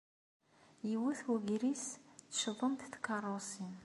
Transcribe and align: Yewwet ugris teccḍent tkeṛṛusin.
Yewwet 0.89 1.19
ugris 1.33 1.85
teccḍent 2.31 2.89
tkeṛṛusin. 2.93 3.73